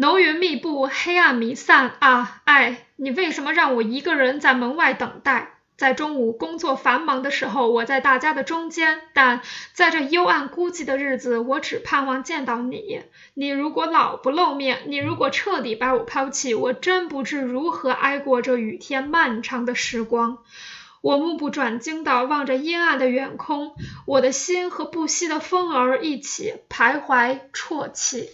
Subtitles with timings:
[0.00, 5.54] 浓云密布，黑暗弥散啊，爱，你为什么让我一个人在门外等待？
[5.76, 9.40] 在中午工作繁忙的时候，我在大家的中间；但
[9.72, 13.02] 在这幽暗孤寂的日子，我只盼望见到你。
[13.34, 20.38] 你如果老不露面，你如果彻底把我抛弃，我真不知如何挨过这雨天漫长的时光。
[21.00, 23.74] 我目不转睛地望着阴暗的远空，
[24.06, 28.30] 我的心和不息的风儿一起徘徊啜泣。